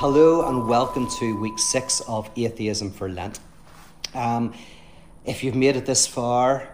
[0.00, 3.40] Hello and welcome to week six of Atheism for Lent.
[4.14, 4.54] Um,
[5.24, 6.68] if you've made it this far,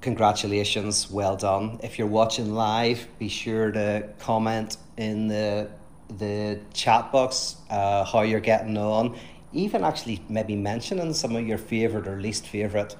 [0.00, 1.78] congratulations, well done.
[1.82, 5.68] If you're watching live, be sure to comment in the
[6.16, 9.14] the chat box uh, how you're getting on.
[9.52, 12.96] Even actually maybe mentioning some of your favourite or least favourite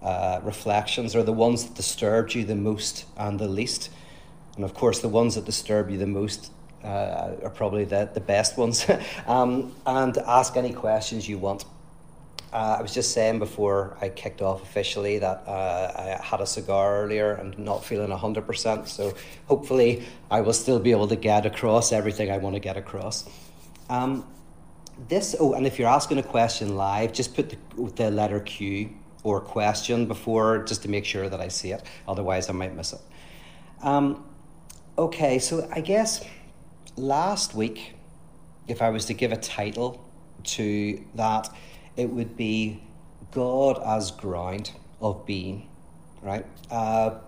[0.00, 3.90] uh, reflections or the ones that disturbed you the most and the least.
[4.54, 6.52] And of course, the ones that disturb you the most
[6.84, 8.86] uh, are probably the, the best ones.
[9.26, 11.64] um, and ask any questions you want.
[12.52, 16.46] Uh, I was just saying before I kicked off officially that uh, I had a
[16.46, 18.86] cigar earlier and not feeling 100%.
[18.86, 19.12] So
[19.46, 23.28] hopefully I will still be able to get across everything I want to get across.
[23.90, 24.24] Um,
[25.08, 27.56] this, oh, and if you're asking a question live, just put the,
[27.96, 28.90] the letter Q
[29.24, 31.82] or question before just to make sure that I see it.
[32.06, 33.00] Otherwise, I might miss it.
[33.82, 34.24] Um,
[34.96, 36.24] okay, so I guess
[36.96, 37.94] last week,
[38.68, 40.04] if I was to give a title
[40.44, 41.48] to that,
[41.96, 42.82] it would be
[43.30, 45.68] God as ground of being,
[46.22, 46.46] right?
[46.70, 47.18] Uh,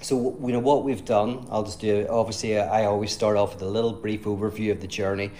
[0.00, 1.46] so you know what we've done.
[1.50, 2.06] I'll just do.
[2.08, 5.30] Obviously, I always start off with a little brief overview of the journey,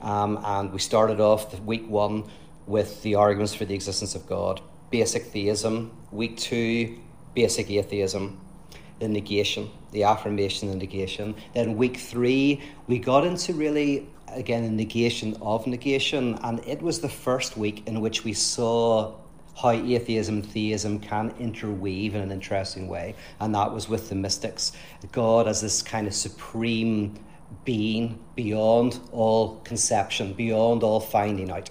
[0.00, 2.24] um, and we started off week one
[2.66, 4.60] with the arguments for the existence of God,
[4.90, 5.96] basic theism.
[6.10, 6.98] Week two,
[7.34, 8.38] basic atheism
[9.02, 11.34] the negation, the affirmation and negation.
[11.54, 17.00] Then week three, we got into really, again, the negation of negation, and it was
[17.00, 19.16] the first week in which we saw
[19.60, 24.14] how atheism and theism can interweave in an interesting way, and that was with the
[24.14, 24.72] mystics.
[25.10, 27.18] God as this kind of supreme
[27.64, 31.68] being beyond all conception, beyond all finding out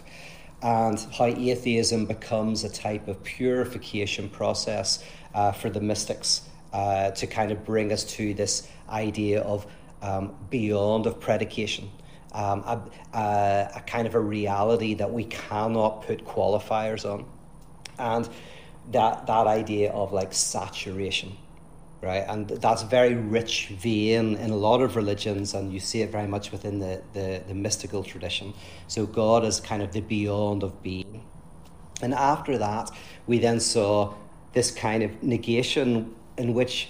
[0.63, 6.41] and how atheism becomes a type of purification process uh, for the mystics
[6.73, 9.65] uh, to kind of bring us to this idea of
[10.01, 11.89] um, beyond of predication.
[12.33, 12.81] Um, a,
[13.13, 17.25] a, a, kind of a reality that we cannot put qualifiers on,
[17.99, 18.29] and
[18.91, 21.35] that that idea of like saturation,
[22.01, 22.23] right?
[22.25, 26.09] And that's a very rich vein in a lot of religions, and you see it
[26.09, 28.53] very much within the, the, the mystical tradition.
[28.87, 31.25] So God is kind of the beyond of being,
[32.01, 32.91] and after that,
[33.27, 34.13] we then saw
[34.53, 36.89] this kind of negation in which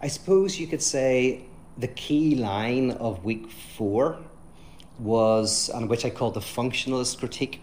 [0.00, 1.42] I suppose you could say
[1.76, 4.18] the key line of week four
[4.98, 7.60] was, and which I call the functionalist critique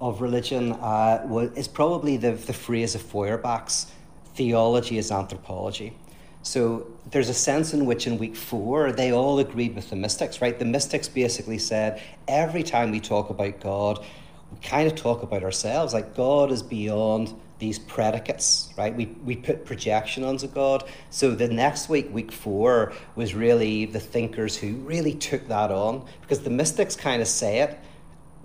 [0.00, 3.92] of religion, uh, was, is probably the, the phrase of Feuerbach's
[4.34, 5.96] theology is anthropology.
[6.42, 10.42] So there's a sense in which in week four they all agreed with the mystics,
[10.42, 10.58] right?
[10.58, 14.04] The mystics basically said every time we talk about God,
[14.52, 15.94] we kind of talk about ourselves.
[15.94, 17.32] Like God is beyond
[17.64, 18.94] these predicates, right?
[18.94, 20.84] We, we put projection onto God.
[21.08, 26.04] So the next week, week four, was really the thinkers who really took that on
[26.20, 27.78] because the mystics kind of say it,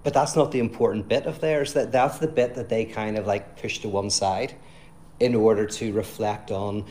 [0.04, 1.74] but that's not the important bit of theirs.
[1.74, 4.56] That that's the bit that they kind of like push to one side
[5.20, 6.86] in order to reflect on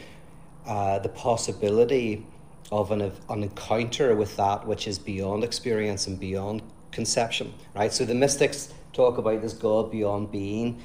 [0.67, 2.27] uh, the possibility
[2.71, 3.00] of an,
[3.31, 7.91] an encounter with that which is beyond experience and beyond conception, right?
[7.91, 10.83] So the mystics talk about this God beyond being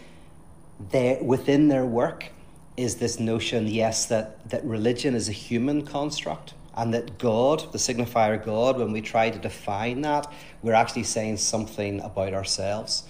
[0.92, 2.30] they, within their work
[2.76, 7.78] is this notion, yes, that, that religion is a human construct and that God, the
[7.78, 13.04] signifier God, when we try to define that, we're actually saying something about ourselves.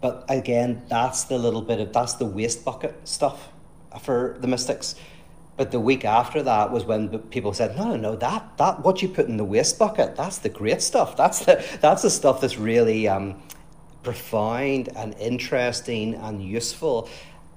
[0.00, 3.50] But again, that's the little bit of that's the waste bucket stuff
[4.00, 4.94] for the mystics.
[5.58, 9.02] But the week after that was when people said, "No, no, no, that that what
[9.02, 11.16] you put in the waste bucket, that's the great stuff.
[11.18, 13.42] That's the that's the stuff that's really um,
[14.02, 17.08] profound and interesting and useful.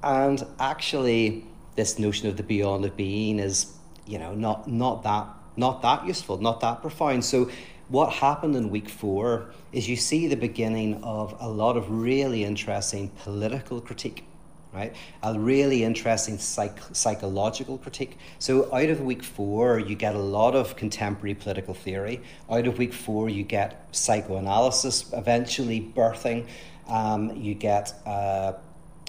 [0.02, 1.46] And actually,
[1.76, 3.74] this notion of the beyond of being is,
[4.06, 7.24] you know, not not that not that useful, not that profound.
[7.24, 7.50] So
[7.90, 12.44] what happened in week four is you see the beginning of a lot of really
[12.44, 14.26] interesting political critique
[14.74, 14.96] right?
[15.22, 18.18] A really interesting psych- psychological critique.
[18.40, 22.22] So, out of week four, you get a lot of contemporary political theory.
[22.50, 26.48] Out of week four, you get psychoanalysis eventually birthing.
[26.88, 28.54] Um, you get uh,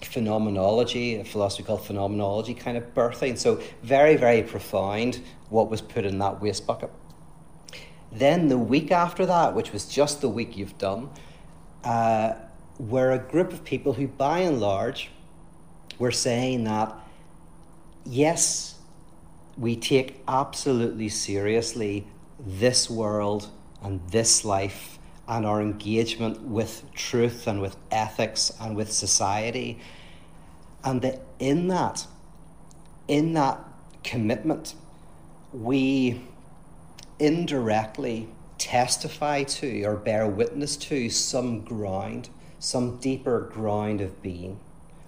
[0.03, 3.39] phenomenology, a philosophy called phenomenology, kind of birthing.
[3.39, 6.91] So, very, very profound what was put in that waste bucket.
[8.13, 11.11] Then, the week after that, which was just the week you've done,
[11.83, 12.35] uh,
[12.79, 15.11] were a group of people who, by and large,
[15.99, 16.95] we're saying that
[18.05, 18.75] yes,
[19.57, 22.07] we take absolutely seriously
[22.39, 23.49] this world
[23.83, 29.79] and this life and our engagement with truth and with ethics and with society.
[30.83, 32.07] And that in that,
[33.09, 33.59] in that
[34.03, 34.75] commitment,
[35.53, 36.21] we
[37.19, 44.61] indirectly testify to or bear witness to some ground, some deeper ground of being,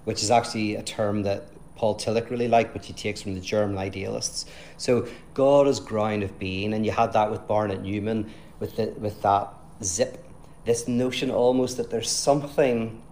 [0.06, 3.40] which is actually a term that Paul Tillich really liked, which he takes from the
[3.40, 4.46] German idealists.
[4.76, 8.86] So God is ground of being, and you had that with Barnett Newman with the,
[8.98, 10.24] with that zip,
[10.64, 13.02] this notion almost that there's something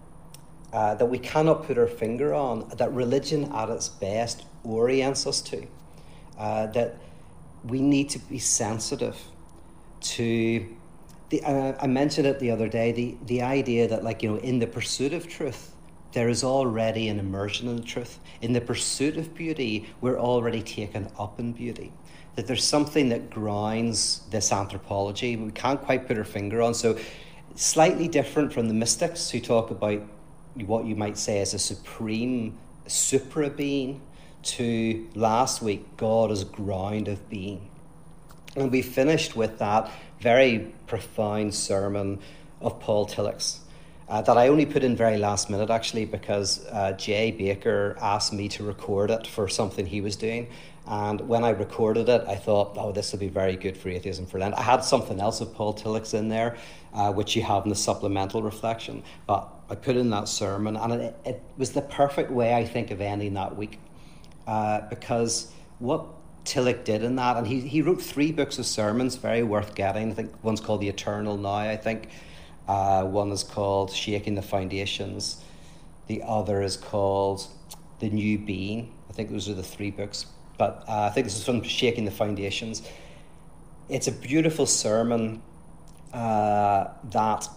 [0.71, 5.41] uh, that we cannot put our finger on that religion at its best orients us
[5.41, 5.67] to.
[6.37, 6.97] Uh, that
[7.65, 9.17] we need to be sensitive
[9.99, 10.65] to
[11.29, 11.41] the.
[11.43, 12.91] Uh, I mentioned it the other day.
[12.91, 15.74] The the idea that like you know in the pursuit of truth
[16.15, 18.19] there is already an immersion in the truth.
[18.41, 21.91] In the pursuit of beauty, we're already taken up in beauty.
[22.35, 26.73] That there's something that grounds this anthropology we can't quite put our finger on.
[26.73, 26.97] So,
[27.55, 30.03] slightly different from the mystics who talk about
[30.55, 32.57] what you might say is a supreme
[32.87, 34.01] supra being,
[34.43, 37.69] to last week, God as ground of being.
[38.55, 39.91] And we finished with that
[40.21, 42.19] very profound sermon
[42.61, 43.59] of Paul Tillich's
[44.07, 48.33] uh, that I only put in very last minute actually because uh, Jay Baker asked
[48.33, 50.47] me to record it for something he was doing.
[50.87, 54.27] And when I recorded it, I thought, oh, this will be very good for Atheism
[54.27, 54.53] for Lent.
[54.53, 56.57] I had something else of Paul Tillich's in there,
[56.93, 59.01] uh, which you have in the supplemental reflection.
[59.25, 62.91] But I put in that sermon, and it, it was the perfect way, I think,
[62.91, 63.79] of ending that week.
[64.45, 66.05] Uh, because what
[66.45, 70.11] Tillich did in that, and he, he wrote three books of sermons, very worth getting.
[70.11, 72.09] I think one's called The Eternal Now, I think.
[72.67, 75.43] Uh, one is called Shaking the Foundations.
[76.07, 77.47] The other is called
[77.99, 78.93] The New Being.
[79.09, 80.25] I think those are the three books.
[80.57, 82.81] But uh, I think this is from Shaking the Foundations.
[83.89, 85.41] It's a beautiful sermon
[86.13, 87.47] uh, that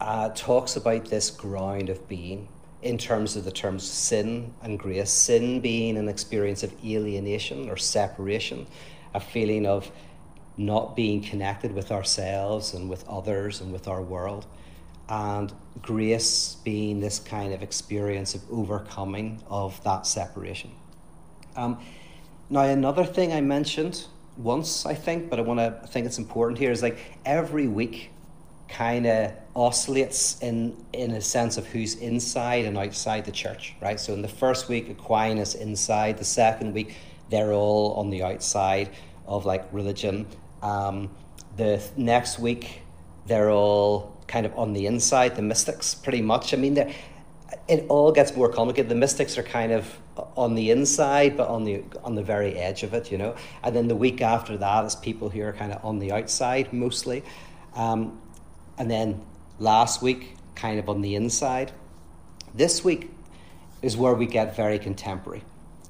[0.00, 2.48] uh, talks about this ground of being
[2.82, 5.10] in terms of the terms sin and grace.
[5.10, 8.66] Sin being an experience of alienation or separation,
[9.14, 9.90] a feeling of
[10.56, 14.46] not being connected with ourselves and with others and with our world.
[15.08, 20.70] And grace being this kind of experience of overcoming of that separation.
[21.56, 21.78] Um,
[22.48, 24.06] now, another thing I mentioned
[24.36, 28.10] once, I think, but I want to think it's important here is like every week
[28.68, 34.00] kind of oscillates in in a sense of who's inside and outside the church, right?
[34.00, 36.18] So in the first week, Aquinas inside.
[36.18, 36.94] The second week,
[37.28, 38.90] they're all on the outside
[39.26, 40.26] of like religion.
[40.62, 41.10] Um,
[41.56, 42.82] the next week,
[43.26, 46.54] they're all kind of on the inside, the mystics, pretty much.
[46.54, 46.94] I mean,
[47.68, 48.88] it all gets more complicated.
[48.88, 49.98] The mystics are kind of
[50.36, 53.34] on the inside, but on the on the very edge of it, you know.
[53.62, 56.72] And then the week after that is people who are kind of on the outside
[56.72, 57.22] mostly,
[57.74, 58.20] um,
[58.78, 59.22] and then
[59.58, 61.72] last week kind of on the inside.
[62.54, 63.10] This week
[63.82, 65.42] is where we get very contemporary,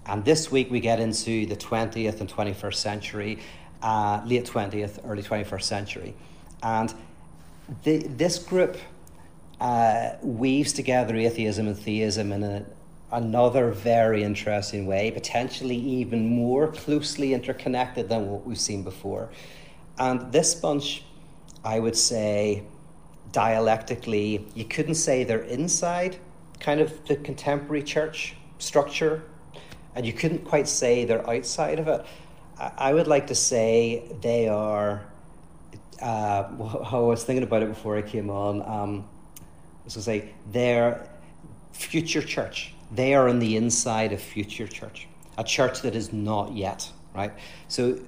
[0.06, 3.38] and this week we get into the twentieth and twenty first century,
[3.82, 6.14] uh, late 20th, early 21st century.
[6.62, 6.94] And
[7.82, 8.76] the, this group
[9.60, 12.64] uh, weaves together atheism and theism in a,
[13.12, 19.28] another very interesting way, potentially even more closely interconnected than what we've seen before.
[19.98, 21.04] And this bunch,
[21.64, 22.62] I would say,
[23.32, 26.16] dialectically, you couldn't say they're inside
[26.60, 29.22] kind of the contemporary church structure,
[29.94, 32.06] and you couldn't quite say they're outside of it.
[32.76, 35.04] I would like to say they are.
[36.00, 36.44] Uh,
[36.92, 38.62] I was thinking about it before I came on.
[38.62, 41.08] Um, I was going to say they're
[41.72, 42.74] future church.
[42.92, 47.32] They are on the inside of future church, a church that is not yet right.
[47.68, 47.98] So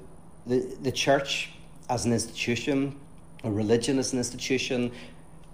[0.47, 1.51] the the church
[1.89, 2.99] as an institution,
[3.43, 4.93] a religion as an institution,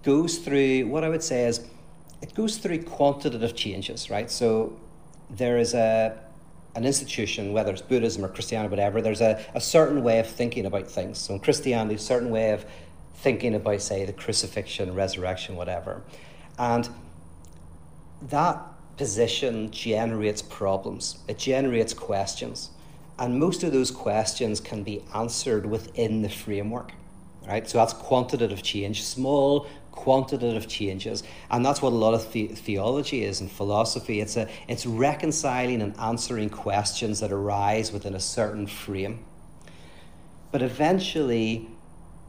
[0.02, 1.64] goes through what I would say is
[2.20, 4.30] it goes through quantitative changes, right?
[4.30, 4.78] So
[5.30, 6.18] there is a
[6.74, 10.26] an institution, whether it's Buddhism or Christianity, or whatever, there's a, a certain way of
[10.26, 11.18] thinking about things.
[11.18, 12.64] So in Christianity, a certain way of
[13.14, 16.02] thinking about, say, the crucifixion, resurrection, whatever.
[16.58, 16.88] And
[18.22, 18.62] that
[18.96, 22.70] position generates problems, it generates questions.
[23.18, 26.92] And most of those questions can be answered within the framework.
[27.46, 27.68] Right?
[27.68, 33.24] So that's quantitative change, small quantitative changes, and that's what a lot of the- theology
[33.24, 34.20] is and philosophy.
[34.20, 39.24] It's a it's reconciling and answering questions that arise within a certain frame.
[40.52, 41.68] But eventually,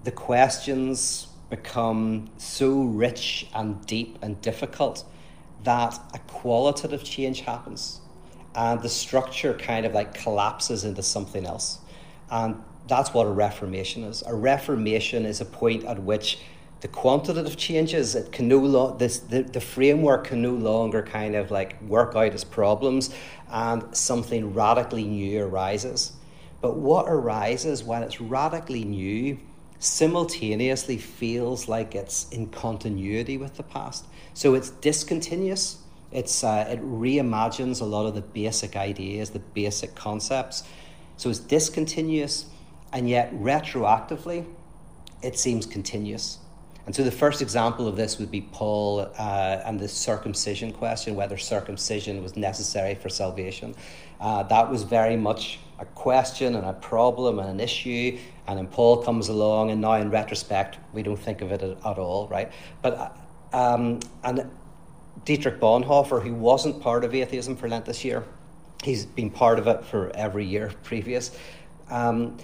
[0.03, 5.03] the questions become so rich and deep and difficult
[5.63, 8.01] that a qualitative change happens,
[8.55, 11.79] and the structure kind of like collapses into something else,
[12.29, 12.55] and
[12.87, 14.23] that's what a reformation is.
[14.25, 16.39] A reformation is a point at which
[16.81, 21.35] the quantitative changes it can no lo- this the, the framework can no longer kind
[21.35, 23.13] of like work out its problems
[23.49, 26.13] and something radically new arises
[26.61, 29.37] but what arises when it's radically new
[29.81, 34.05] simultaneously feels like it's in continuity with the past.
[34.35, 35.79] So it's discontinuous.
[36.11, 40.63] It's, uh, it reimagines a lot of the basic ideas, the basic concepts.
[41.17, 42.45] So it's discontinuous,
[42.93, 44.45] and yet retroactively,
[45.23, 46.37] it seems continuous.
[46.85, 51.15] And so the first example of this would be Paul uh, and the circumcision question,
[51.15, 53.75] whether circumcision was necessary for salvation.
[54.19, 58.17] Uh, that was very much a question and a problem and an issue.
[58.47, 61.77] And then Paul comes along, and now in retrospect, we don't think of it at,
[61.85, 62.51] at all, right?
[62.81, 63.09] But uh,
[63.53, 64.49] um, and
[65.25, 68.23] Dietrich Bonhoeffer, who wasn't part of atheism for Lent this year,
[68.83, 71.37] he's been part of it for every year previous.
[71.89, 72.37] Um,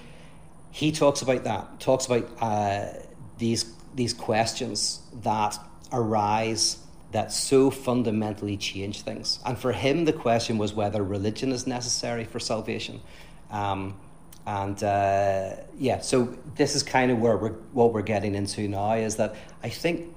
[0.71, 2.93] he talks about that, talks about uh,
[3.37, 3.63] these
[3.97, 5.57] these questions that
[5.91, 6.77] arise
[7.11, 9.39] that so fundamentally change things.
[9.45, 13.01] And for him, the question was whether religion is necessary for salvation.
[13.49, 13.99] Um,
[14.45, 18.93] and uh, yeah, so this is kind of where we're what we're getting into now
[18.93, 20.13] is that I think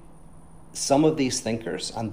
[0.72, 2.12] some of these thinkers, and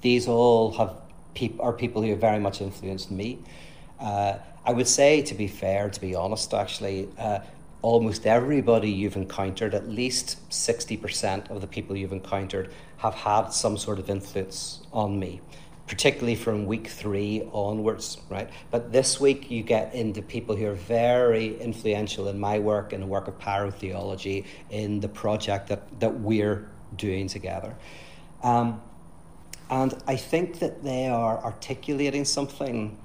[0.00, 0.96] these all have
[1.34, 3.40] peop- are people who have very much influenced me.
[4.00, 7.40] Uh, I would say, to be fair, to be honest, actually, uh,
[7.84, 13.76] almost everybody you've encountered, at least 60% of the people you've encountered, have had some
[13.76, 15.38] sort of influence on me,
[15.86, 18.48] particularly from week three onwards, right?
[18.70, 23.02] But this week you get into people who are very influential in my work in
[23.02, 27.76] the work of pyrotheology in the project that, that we're doing together.
[28.42, 28.80] Um,
[29.68, 32.96] and I think that they are articulating something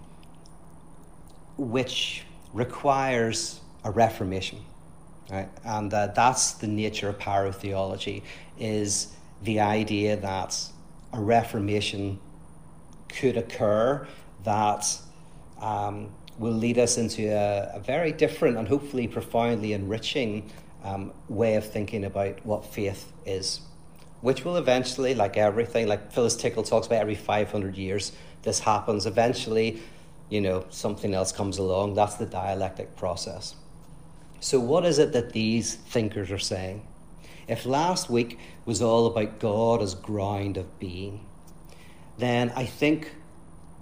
[1.57, 4.59] which requires a reformation.
[5.31, 5.49] Right?
[5.63, 8.23] And uh, that's the nature of pyrotheology,
[8.57, 10.59] is the idea that
[11.13, 12.19] a reformation
[13.07, 14.07] could occur
[14.43, 14.97] that
[15.61, 20.49] um, will lead us into a, a, very different and hopefully profoundly enriching
[20.83, 23.61] um, way of thinking about what faith is,
[24.21, 29.05] which will eventually, like everything, like Phyllis Tickle talks about every 500 years, this happens.
[29.05, 29.81] Eventually,
[30.29, 31.95] you know, something else comes along.
[31.95, 33.55] That's the dialectic process.
[34.39, 36.85] So, what is it that these thinkers are saying?
[37.47, 41.25] If last week was all about God as ground of being,
[42.17, 43.11] then I think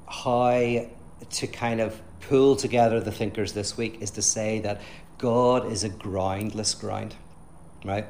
[0.07, 0.87] how
[1.29, 4.81] to kind of pull together the thinkers this week is to say that
[5.17, 7.15] God is a groundless ground,
[7.83, 8.07] right?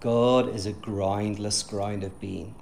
[0.00, 2.54] God is a groundless ground of being.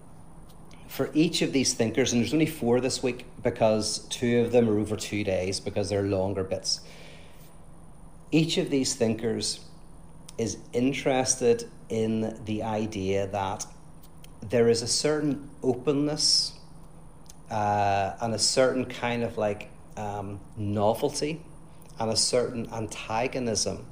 [0.88, 4.68] For each of these thinkers, and there's only four this week because two of them
[4.68, 6.80] are over two days because they're longer bits
[8.36, 9.60] each of these thinkers
[10.36, 13.64] is interested in the idea that
[14.42, 16.52] there is a certain openness
[17.50, 21.40] uh, and a certain kind of like um, novelty
[21.98, 23.86] and a certain antagonism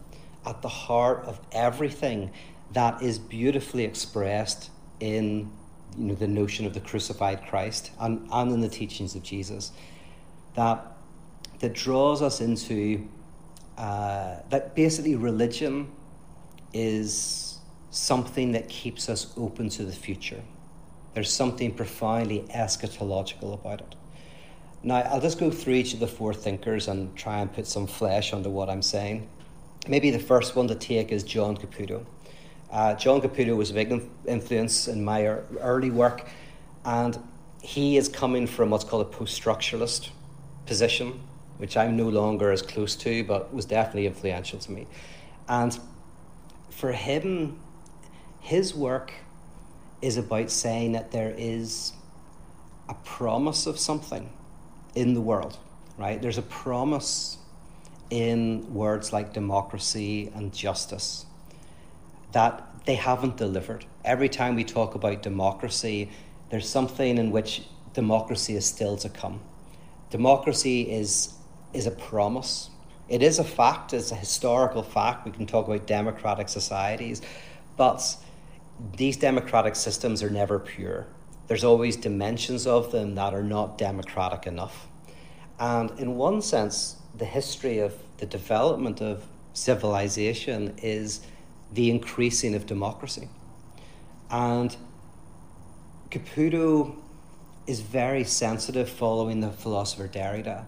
[0.45, 2.31] at the heart of everything
[2.73, 4.71] that is beautifully expressed
[5.01, 5.51] in
[5.97, 9.73] you know, the notion of the crucified Christ and, and in the teachings of Jesus
[10.55, 10.87] that,
[11.61, 13.09] that draws us into
[13.77, 15.91] uh, that basically religion
[16.73, 17.59] is
[17.91, 20.43] something that keeps us open to the future.
[21.15, 23.95] There's something profoundly eschatological about it.
[24.83, 27.87] Now, I'll just go through each of the four thinkers and try and put some
[27.87, 29.29] flesh under what I'm saying.
[29.89, 32.05] Maybe the first one to take is John Caputo.
[32.71, 36.29] Uh, John Caputo was a big influence in my early work,
[36.85, 37.19] and
[37.63, 40.11] he is coming from what's called a post structuralist
[40.67, 41.21] position
[41.59, 44.87] which I'm no longer as close to, but was definitely influential to me.
[45.49, 45.79] And
[46.71, 47.61] for him,
[48.41, 49.13] his work
[50.03, 51.93] is about saying that there is
[52.89, 54.31] a promise of something
[54.95, 55.59] in the world,
[55.97, 56.21] right?
[56.21, 57.39] There's a promise
[58.11, 61.27] in words like democracy and justice
[62.33, 63.87] that they haven't delivered.
[64.05, 66.11] Every time we talk about democracy,
[66.51, 67.63] there's something in which
[67.95, 69.41] democracy is still to come.
[70.11, 71.33] Democracy is
[71.75, 72.71] is a promise.
[73.09, 75.27] It is a fact, it's a historical fact.
[75.27, 77.21] We can talk about democratic societies,
[77.77, 78.17] but
[78.97, 81.07] these democratic systems are never pure.
[81.47, 84.87] There's always dimensions of them that are not democratic enough.
[85.59, 91.21] And in one sense, the history of the development of civilization is
[91.73, 93.29] the increasing of democracy.
[94.31, 94.75] And
[96.11, 96.97] Caputo
[97.67, 100.65] is very sensitive following the philosopher Derrida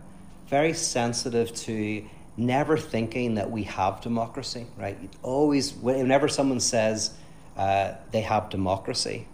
[0.48, 2.04] very sensitive to
[2.36, 4.98] never thinking that we have democracy, right?
[5.22, 7.14] Always, whenever someone says
[7.56, 9.26] uh, they have democracy,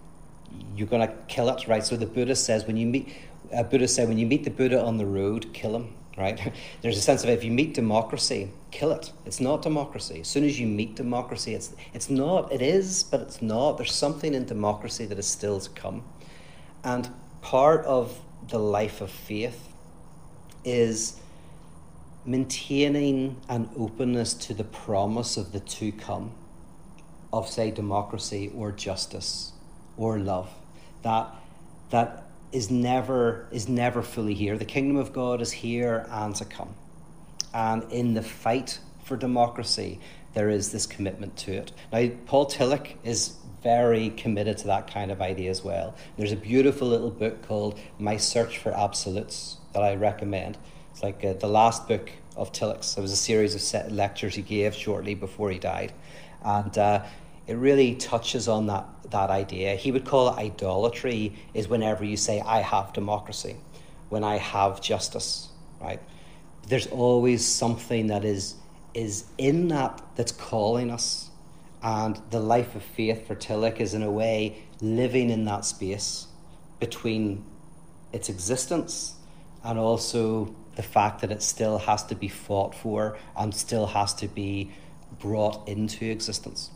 [0.76, 1.85] you're going to kill it, right?
[1.85, 3.14] So the Buddha says when you meet,
[3.54, 6.52] uh, Buddha said when you meet the Buddha on the road, kill him, right?
[6.83, 9.12] There's a sense of if you meet democracy, kill it.
[9.26, 10.21] It's not democracy.
[10.21, 12.52] As soon as you meet democracy, it's, it's not.
[12.52, 13.76] It is, but it's not.
[13.76, 16.04] There's something in democracy that is still to come.
[16.85, 19.72] And part of the life of faith
[20.64, 21.16] is
[22.25, 26.33] maintaining an openness to the promise of the to come,
[27.33, 29.52] of, say, democracy or justice
[29.97, 30.50] or love.
[31.02, 31.35] That,
[31.90, 34.57] that is never is never fully here.
[34.59, 36.75] The kingdom of God is here and to come.
[37.54, 39.99] And in the fight for democracy,
[40.35, 41.73] there is this commitment to it.
[41.92, 45.95] Now, Paul Tillich is very committed to that kind of idea as well.
[46.16, 50.59] There's a beautiful little book called My Search for Absolutes that I recommend.
[50.91, 52.97] It's like uh, the last book of Tillich's.
[52.97, 55.93] It was a series of lectures he gave shortly before he died.
[56.45, 57.05] And uh,
[57.47, 59.75] it really touches on that, that idea.
[59.75, 63.57] He would call it idolatry is whenever you say, I have democracy,
[64.09, 65.49] when I have justice,
[65.81, 66.00] right?
[66.69, 68.55] There's always something that is,
[68.95, 71.31] is in that that's calling us.
[71.83, 76.29] And the life of faith for Tillich is, in a way, living in that space
[76.79, 77.45] between
[78.12, 79.14] its existence
[79.64, 84.14] and also the fact that it still has to be fought for and still has
[84.14, 84.71] to be
[85.19, 86.71] brought into existence.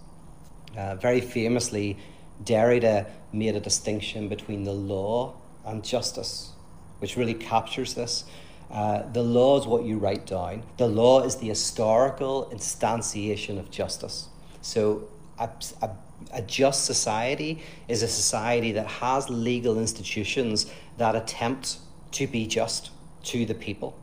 [0.76, 1.96] Uh, very famously,
[2.44, 6.52] Derrida made a distinction between the law and justice,
[6.98, 8.24] which really captures this.
[8.70, 10.62] Uh, the law is what you write down.
[10.76, 14.28] The law is the historical instantiation of justice.
[14.60, 15.48] So, a,
[15.82, 15.90] a,
[16.32, 21.78] a just society is a society that has legal institutions that attempt
[22.12, 22.90] to be just
[23.24, 23.98] to the people.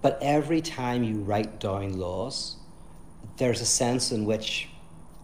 [0.00, 2.56] But every time you write down laws,
[3.36, 4.68] there's a sense in which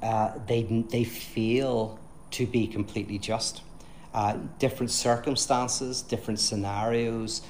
[0.03, 1.99] uh, they, they feel
[2.33, 3.63] to be completely just.
[4.15, 7.43] Uh, different circumstances, different scenarios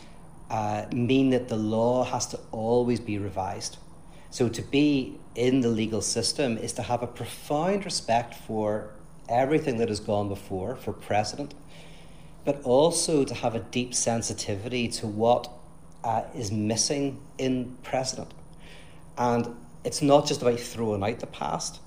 [0.51, 3.77] uh, mean that the law has to always be revised.
[4.31, 8.91] So to be in the legal system is to have a profound respect for
[9.29, 11.55] everything that has gone before, for precedent,
[12.49, 15.51] but also to have a deep sensitivity to what
[16.03, 18.33] uh, is missing in precedent.
[19.19, 21.79] And it's not just about throwing out the past,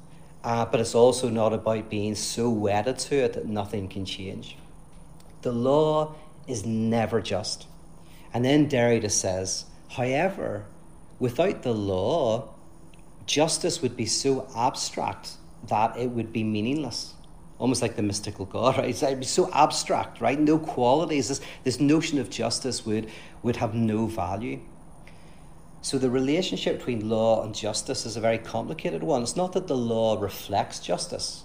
[0.44, 4.56] uh, but it's also not about being so wedded to it that nothing can change.
[5.42, 6.14] The law
[6.48, 7.66] is never just.
[8.32, 10.66] And then Derrida says, however,
[11.18, 12.54] without the law,
[13.26, 15.38] justice would be so abstract
[15.70, 17.16] that it would be meaningless.
[17.62, 19.20] Almost like the mystical God, right?
[19.20, 20.40] Be so abstract, right?
[20.40, 21.28] No qualities.
[21.28, 23.12] This, this notion of justice would,
[23.44, 24.62] would have no value.
[25.84, 29.22] So the relationship between law and justice is a very complicated one.
[29.22, 31.44] It's not that the law reflects justice.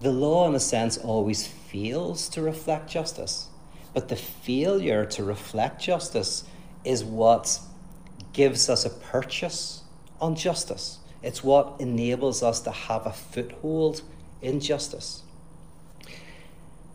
[0.00, 3.48] The law, in a sense, always fails to reflect justice.
[3.92, 6.44] But the failure to reflect justice
[6.84, 7.60] is what
[8.32, 9.82] gives us a purchase
[10.22, 11.00] on justice.
[11.22, 14.00] It's what enables us to have a foothold
[14.40, 15.22] in justice.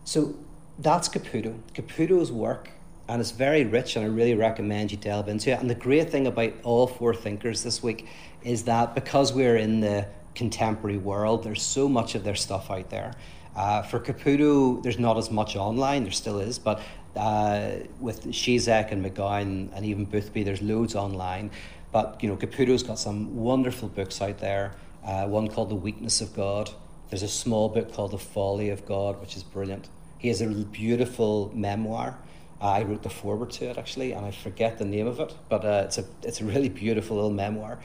[0.06, 0.36] So
[0.80, 1.60] that's Caputo.
[1.74, 2.70] Caputo's work
[3.08, 5.60] and it's very rich, and I really recommend you delve into it.
[5.60, 8.08] And the great thing about all four thinkers this week
[8.44, 12.90] is that because we're in the contemporary world, there's so much of their stuff out
[12.90, 13.14] there.
[13.56, 16.82] Uh, for Caputo, there's not as much online, there still is, but
[17.16, 21.52] uh, with Žižek and McGowan and even Boothby, there's loads online.
[21.92, 24.76] But you know, Caputo's got some wonderful books out there.
[25.06, 26.72] Uh, one called The Weakness of God.
[27.10, 29.88] There's a small book called The Folly of God, which is brilliant.
[30.26, 32.18] He has a beautiful memoir
[32.60, 35.64] I wrote the foreword to it actually, and I forget the name of it, but
[35.64, 37.78] uh, it's a it's a really beautiful little memoir,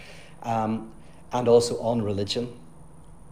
[0.42, 0.90] um,
[1.32, 2.58] and also on religion,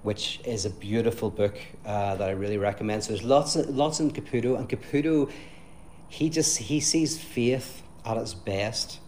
[0.02, 3.04] which is a beautiful book uh, that I really recommend.
[3.04, 5.30] So there's lots of, lots in Caputo, and Caputo,
[6.08, 9.00] he just he sees faith at its best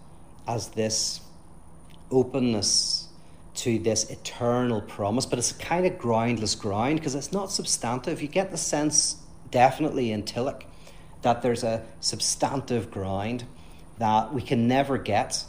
[0.48, 1.20] as this
[2.10, 3.08] openness
[3.56, 8.22] to this eternal promise, but it's a kind of groundless ground because it's not substantive.
[8.22, 9.19] You get the sense
[9.50, 10.62] definitely in Tillich
[11.22, 13.44] that there's a substantive ground
[13.98, 15.44] that we can never get,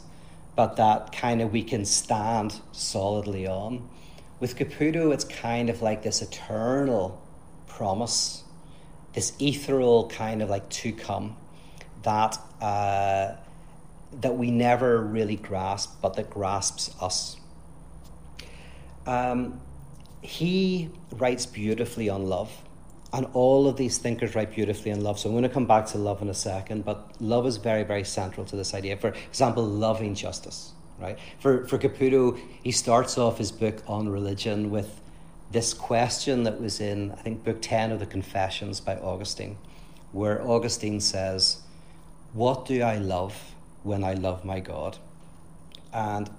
[0.54, 3.88] but that kind of we can stand solidly on.
[4.38, 7.22] With Caputo, it's kind of like this eternal
[7.66, 8.44] promise,
[9.14, 11.36] this ethereal kind of like to come
[12.02, 13.34] that uh,
[14.20, 17.36] that we never really grasp, but that grasps us.
[19.06, 19.60] Um,
[20.20, 22.52] he writes beautifully on love.
[23.12, 25.18] And all of these thinkers write beautifully on love.
[25.18, 27.82] So I'm going to come back to love in a second, but love is very,
[27.82, 28.96] very central to this idea.
[28.96, 31.18] For example, loving justice, right?
[31.38, 35.00] For, for Caputo, he starts off his book on religion with
[35.50, 39.58] this question that was in, I think, book 10 of the Confessions by Augustine,
[40.12, 41.58] where Augustine says,
[42.32, 44.96] What do I love when I love my God?
[45.92, 46.30] And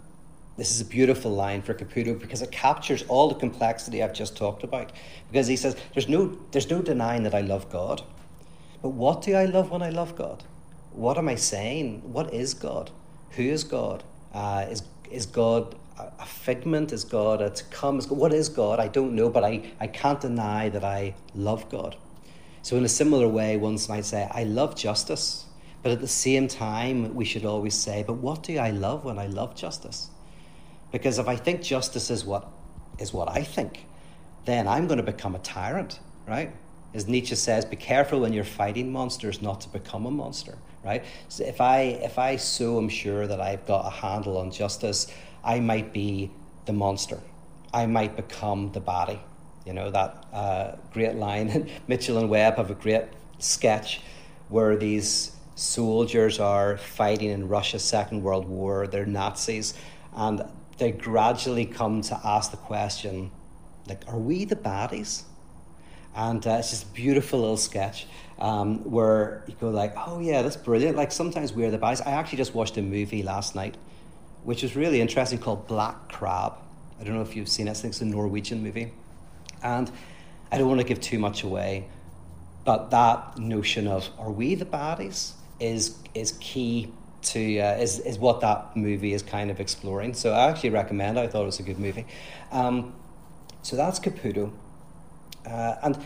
[0.56, 4.38] this is a beautiful line for Caputo because it captures all the complexity I've just
[4.38, 4.92] talked about.
[5.32, 8.04] Because he says, there's no, there's no denying that I love God.
[8.82, 10.44] But what do I love when I love God?
[10.92, 12.13] What am I saying?
[12.13, 12.92] What is God?
[13.32, 14.04] Who is God?
[14.32, 16.92] Uh, is, is God a figment?
[16.92, 17.98] Is God a to come?
[17.98, 18.80] Is God, what is God?
[18.80, 21.96] I don't know, but I, I can't deny that I love God.
[22.62, 25.46] So, in a similar way, one might say, I love justice.
[25.82, 29.20] But at the same time, we should always say, but what do I love when
[29.20, 30.10] I love justice?
[30.93, 32.49] Because if I think justice is what
[32.99, 33.86] is what I think,
[34.45, 36.56] then I'm going to become a tyrant, right?
[36.93, 41.03] As Nietzsche says, be careful when you're fighting monsters not to become a monster, right?
[41.29, 41.79] So if I
[42.10, 45.08] if I so am sure that I've got a handle on justice,
[45.43, 46.29] I might be
[46.65, 47.19] the monster.
[47.73, 49.19] I might become the body.
[49.65, 51.71] You know that uh, great line.
[51.88, 53.06] Mitchell and Webb have a great
[53.39, 54.01] sketch
[54.49, 58.86] where these soldiers are fighting in Russia's Second World War.
[58.86, 59.73] They're Nazis,
[60.15, 60.43] and
[60.84, 63.32] they gradually come to ask the question,
[63.88, 65.24] like, are we the baddies?
[66.13, 68.06] And uh, it's just a beautiful little sketch
[68.38, 70.98] um, where you go like, oh yeah, that's brilliant.
[70.98, 72.06] Like sometimes we're the baddies.
[72.06, 73.78] I actually just watched a movie last night,
[74.43, 76.54] which was really interesting called Black Crab.
[77.00, 77.72] I don't know if you've seen it.
[77.72, 78.91] I think it's a Norwegian movie.
[79.63, 79.89] And
[80.52, 81.88] I don't want to give too much away,
[82.65, 86.91] but that notion of are we the baddies is is key
[87.23, 90.13] to uh, is is what that movie is kind of exploring.
[90.13, 91.19] So I actually recommend.
[91.19, 92.05] I thought it was a good movie.
[92.51, 92.93] Um,
[93.62, 94.51] so that's Caputo,
[95.45, 95.97] uh, and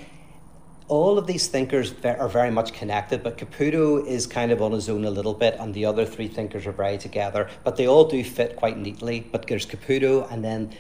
[0.88, 4.88] all of these thinkers are very much connected, but Caputo is kind of on his
[4.88, 7.50] own a little bit, and the other three thinkers are very together.
[7.64, 9.20] But they all do fit quite neatly.
[9.20, 10.74] But there's Caputo, and then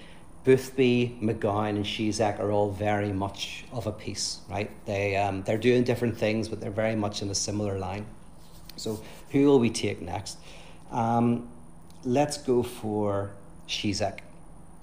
[0.45, 4.71] Boothby, McGowan, and Žižek are all very much of a piece, right?
[4.86, 8.06] They um, they're doing different things, but they're very much in a similar line.
[8.78, 10.38] So who will we take next?
[10.92, 11.50] Um,
[12.04, 13.32] let's go for
[13.68, 14.20] Žižek.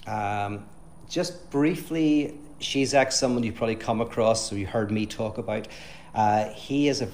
[0.06, 0.66] Um,
[1.08, 5.68] just briefly, Žižek, someone you've probably come across, or you heard me talk about.
[6.14, 7.08] Uh, he is a,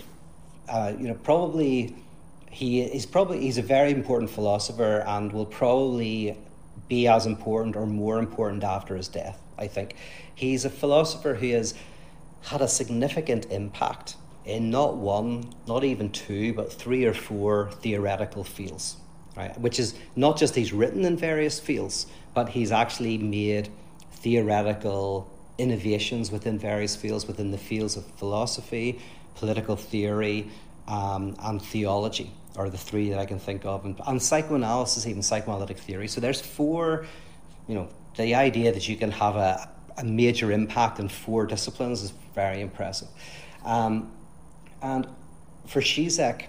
[0.69, 1.95] uh, you know, probably
[2.51, 6.37] he is probably he's a very important philosopher and will probably
[6.89, 9.41] be as important or more important after his death.
[9.57, 9.95] I think
[10.35, 11.75] he's a philosopher who has
[12.43, 14.17] had a significant impact
[14.51, 18.97] in not one, not even two, but three or four theoretical fields,
[19.37, 19.59] right?
[19.61, 23.71] Which is not just he's written in various fields, but he's actually made
[24.13, 28.99] theoretical innovations within various fields, within the fields of philosophy,
[29.35, 30.51] political theory,
[30.89, 35.23] um, and theology, are the three that I can think of, and, and psychoanalysis, even
[35.23, 36.09] psychoanalytic theory.
[36.09, 37.07] So there's four,
[37.69, 42.03] you know, the idea that you can have a, a major impact in four disciplines
[42.03, 43.09] is very impressive.
[43.65, 44.13] Um,
[44.83, 45.07] and
[45.67, 46.47] for Žižek,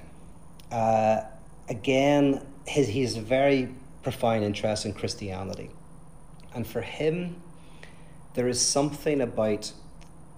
[0.71, 1.21] uh,
[1.69, 3.69] again, his, he has a very
[4.03, 5.69] profound interest in Christianity.
[6.53, 7.41] And for him,
[8.33, 9.71] there is something about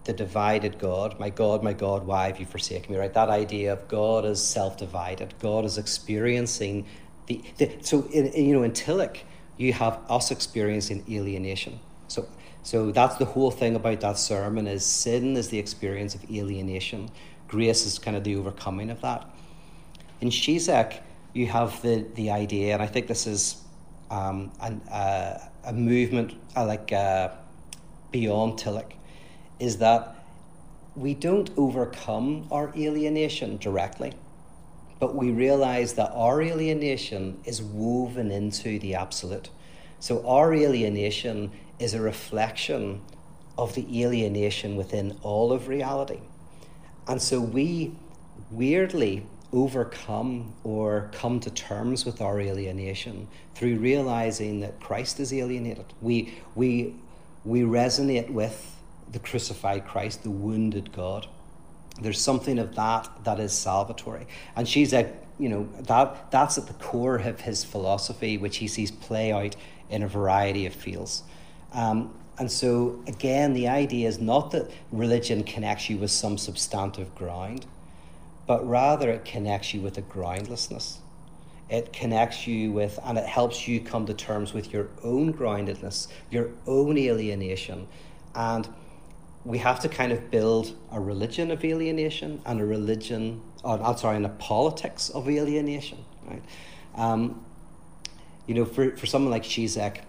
[0.06, 3.00] the divided God, my God, my God, why have you forsaken me?
[3.00, 6.86] Right, that idea of God as self-divided, God is experiencing
[7.28, 9.20] the, the so in, in, you know in Tillich
[9.58, 11.80] you have us experiencing alienation.
[12.08, 12.28] So
[12.64, 17.10] so that's the whole thing about that sermon is sin is the experience of alienation
[17.54, 19.30] grace is kind of the overcoming of that.
[20.22, 21.02] In Žižek,
[21.34, 23.62] you have the, the idea, and I think this is
[24.10, 27.30] um, an, uh, a movement uh, like uh,
[28.12, 28.94] beyond Tillich,
[29.60, 30.16] is that
[30.96, 34.14] we don't overcome our alienation directly,
[35.00, 39.52] but we realize that our alienation is woven into the absolute.
[40.00, 43.02] So our alienation is a reflection
[43.60, 46.22] of the alienation within all of reality.
[47.08, 47.94] And so we
[48.52, 55.86] weirdly overcome or come to terms with our alienation through realizing that Christ is alienated.
[56.02, 56.96] We, we,
[57.46, 58.76] we resonate with
[59.12, 61.28] the crucified Christ, the wounded God.
[62.02, 64.26] There's something of that that is salvatory.
[64.56, 68.68] And she's a, you know, that, that's at the core of his philosophy, which he
[68.68, 69.56] sees play out
[69.90, 71.22] in a variety of fields.
[71.74, 77.14] Um, and so, again, the idea is not that religion connects you with some substantive
[77.14, 77.66] ground,
[78.48, 81.00] but rather it connects you with a groundlessness.
[81.70, 86.08] It connects you with, and it helps you come to terms with your own groundedness,
[86.32, 87.88] your own alienation.
[88.34, 88.68] And
[89.46, 93.98] we have to kind of build a religion of alienation and a religion, or, I'm
[93.98, 96.44] sorry, and a politics of alienation, right?
[96.96, 97.46] Um,
[98.48, 100.02] you know, for, for someone like Žižek,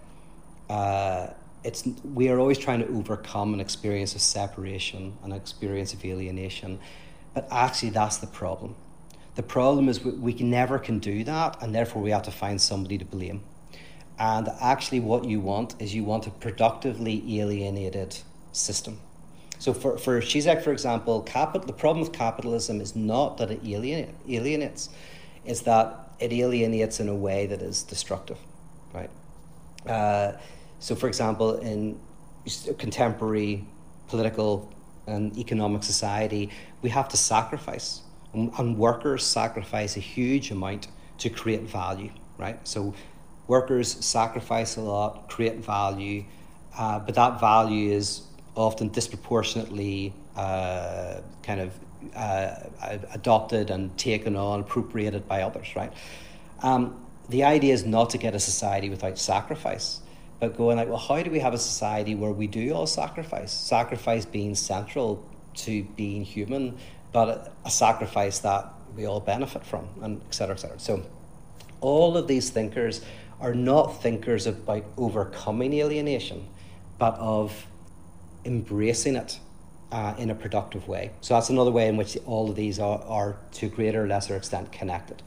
[0.70, 1.28] uh,
[1.64, 6.78] it's we are always trying to overcome an experience of separation, an experience of alienation,
[7.32, 8.76] but actually that's the problem.
[9.34, 12.60] The problem is we, we never can do that, and therefore we have to find
[12.60, 13.42] somebody to blame.
[14.18, 18.16] And actually, what you want is you want a productively alienated
[18.52, 19.00] system.
[19.58, 23.60] So for, for Zizek, for example, capital, the problem with capitalism is not that it
[23.64, 24.90] alienate, alienates,
[25.44, 28.38] it's that it alienates in a way that is destructive,
[28.92, 29.10] right?
[29.86, 30.32] Uh,
[30.84, 31.98] so, for example, in
[32.76, 33.64] contemporary
[34.06, 34.70] political
[35.06, 36.50] and economic society,
[36.82, 38.02] we have to sacrifice,
[38.34, 42.58] and, workers sacrifice a huge amount to create value, right?
[42.68, 42.92] So,
[43.46, 46.24] workers sacrifice a lot, create value,
[46.76, 48.20] uh, but that value is
[48.54, 51.72] often disproportionately uh, kind of
[52.14, 52.56] uh,
[53.14, 55.94] adopted and taken on, appropriated by others, right?
[56.62, 60.00] Um, the idea is not to get a society without sacrifice,
[60.48, 63.50] but going like, well, how do we have a society where we do all sacrifice?
[63.50, 66.76] Sacrifice being central to being human,
[67.12, 70.78] but a sacrifice that we all benefit from, and et cetera, et cetera.
[70.78, 71.02] So,
[71.80, 73.00] all of these thinkers
[73.40, 76.46] are not thinkers about overcoming alienation,
[76.98, 77.66] but of
[78.44, 79.38] embracing it
[79.92, 81.10] uh, in a productive way.
[81.20, 84.36] So that's another way in which all of these are, are to greater or lesser
[84.36, 85.22] extent connected.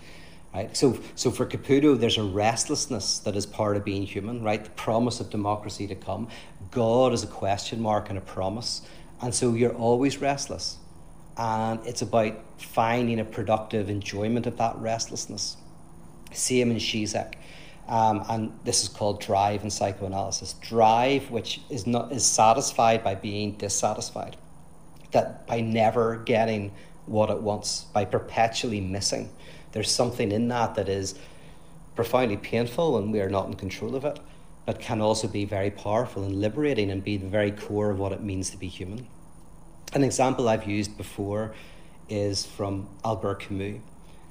[0.58, 0.76] Right?
[0.76, 4.64] So, so for Caputo, there's a restlessness that is part of being human, right?
[4.64, 6.30] The promise of democracy to come.
[6.72, 8.82] God is a question mark and a promise.
[9.22, 10.78] And so you're always restless.
[11.38, 15.58] And it's about finding a productive enjoyment of that restlessness.
[16.34, 17.36] Same in Zizek.
[17.88, 20.54] Um, and this is called drive in psychoanalysis.
[20.54, 24.38] Drive, which is not is satisfied by being dissatisfied,
[25.12, 26.72] that by never getting
[27.06, 29.30] what it wants, by perpetually missing.
[29.78, 31.14] There's something in that that is
[31.94, 34.20] profoundly painful, and we are not in control of it,
[34.66, 38.12] but can also be very powerful and liberating, and be the very core of what
[38.12, 39.06] it means to be human.
[39.94, 41.54] An example I've used before
[42.10, 43.82] is from Albert Camus,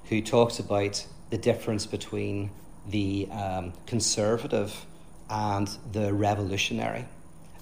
[0.07, 2.51] who talks about the difference between
[2.89, 4.85] the um, conservative
[5.31, 7.05] and the revolutionary.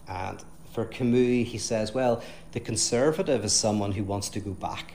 [0.09, 0.43] And
[0.73, 4.94] for Camus, he says, well, the conservative is someone who wants to go back.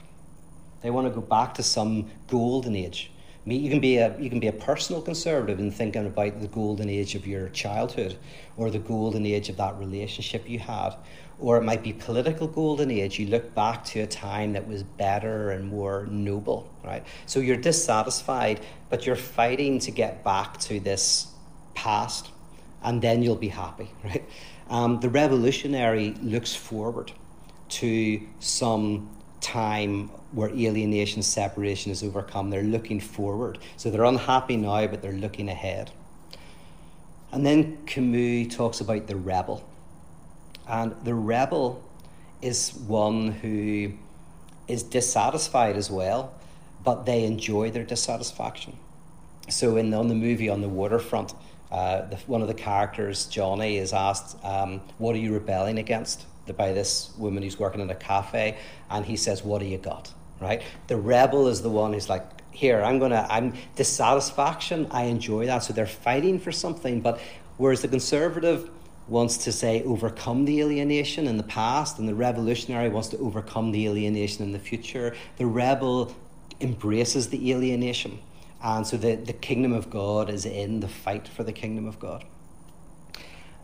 [0.81, 3.11] They want to go back to some golden age.
[3.45, 6.41] I mean, you can be a you can be a personal conservative in thinking about
[6.41, 8.17] the golden age of your childhood,
[8.57, 10.95] or the golden age of that relationship you had,
[11.39, 13.17] or it might be political golden age.
[13.17, 17.05] You look back to a time that was better and more noble, right?
[17.25, 21.27] So you're dissatisfied, but you're fighting to get back to this
[21.73, 22.31] past,
[22.83, 24.27] and then you'll be happy, right?
[24.69, 27.13] Um, the revolutionary looks forward
[27.69, 29.09] to some
[29.41, 32.49] time where alienation, separation is overcome.
[32.49, 33.57] They're looking forward.
[33.77, 35.91] So they're unhappy now, but they're looking ahead.
[37.31, 39.63] And then Camus talks about the rebel.
[40.67, 41.83] And the rebel
[42.41, 43.91] is one who
[44.67, 46.33] is dissatisfied as well,
[46.83, 48.77] but they enjoy their dissatisfaction.
[49.49, 51.33] So, in on the movie on the waterfront,
[51.71, 56.25] uh, the, one of the characters, Johnny, is asked, um, "What are you rebelling against?"
[56.53, 58.57] By this woman who's working in a cafe,
[58.89, 60.61] and he says, "What do you got?" Right?
[60.87, 64.87] The rebel is the one who's like, "Here, I'm gonna, I'm dissatisfaction.
[64.91, 67.19] I enjoy that." So they're fighting for something, but
[67.57, 68.69] whereas the conservative
[69.07, 73.71] wants to say overcome the alienation in the past, and the revolutionary wants to overcome
[73.71, 75.15] the alienation in the future.
[75.37, 76.15] The rebel
[76.61, 78.19] embraces the alienation.
[78.61, 81.99] And so the, the kingdom of God is in the fight for the kingdom of
[81.99, 82.25] God.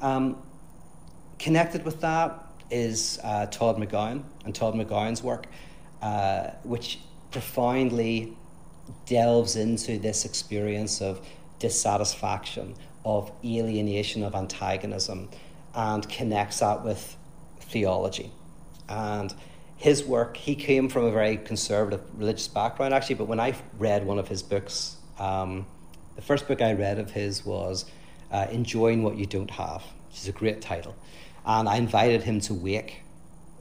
[0.02, 0.42] Um,
[1.38, 5.48] connected with that is uh, Todd McGowan and Todd McGowan's work,
[6.02, 7.00] uh, which
[7.32, 8.38] profoundly
[9.06, 11.26] delves into this experience of
[11.60, 15.30] dissatisfaction, of alienation, of antagonism,
[15.74, 17.16] and connects that with
[17.60, 18.32] theology.
[18.88, 19.34] And
[19.78, 24.06] his work, he came from a very conservative religious background, actually, but when I read
[24.06, 25.66] one of his books, um,
[26.16, 27.86] the first book I read of his was
[28.32, 30.96] uh, Enjoying What You Don't Have, which is a great title.
[31.46, 33.02] And I invited him to Wake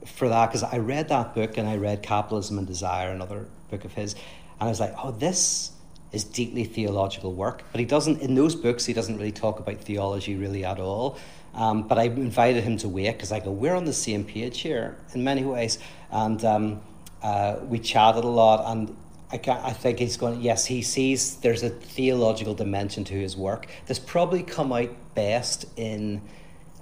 [0.05, 3.85] for that because I read that book and I read Capitalism and Desire, another book
[3.85, 5.71] of his, and I was like, oh, this
[6.11, 7.63] is deeply theological work.
[7.71, 11.17] But he doesn't, in those books, he doesn't really talk about theology really at all.
[11.53, 14.61] Um, but I invited him to Wake because I go, we're on the same page
[14.61, 15.79] here in many ways.
[16.11, 16.81] And um,
[17.21, 18.63] uh, we chatted a lot.
[18.71, 18.95] And
[19.31, 23.67] I, I think he's going, yes, he sees there's a theological dimension to his work.
[23.85, 26.21] That's probably come out best in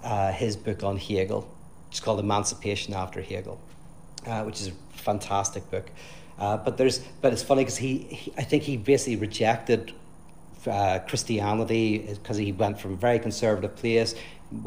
[0.04, 1.50] uh, his book on Hegel.
[1.90, 3.60] It's called Emancipation After Hegel,
[4.26, 5.90] uh, which is a fantastic book.
[6.40, 9.94] Uh, but there's, but it's funny because he, he, I think he basically rejected
[10.66, 14.16] uh, Christianity because he went from a very conservative place,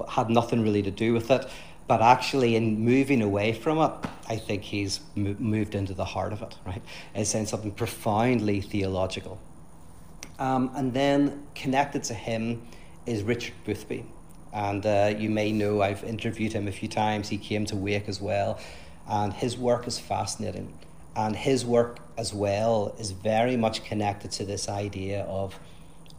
[0.09, 1.47] had nothing really to do with it.
[1.89, 3.93] But actually, in moving away from it,
[4.29, 6.83] I think he's mo- moved into the heart of it, right?
[7.15, 9.41] It's saying something profoundly theological.
[10.39, 12.67] Um, and then connected to him
[13.07, 14.05] is Richard Boothby.
[14.57, 17.29] And uh, you may know I've interviewed him a few times.
[17.29, 18.59] He came to Wake as well.
[19.07, 20.73] And his work is fascinating.
[21.15, 25.61] And his work as well is very much connected to this idea of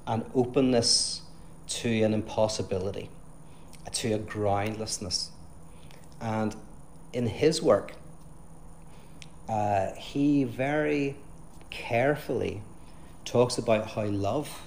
[0.06, 1.24] an openness
[1.68, 3.10] to an impossibility,
[3.92, 5.32] to a groundlessness.
[6.22, 6.56] And
[7.14, 7.94] in his work,
[9.50, 11.16] uh, he very
[11.72, 12.62] carefully
[13.26, 14.67] talks about how love